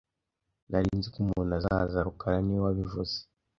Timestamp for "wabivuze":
2.65-3.15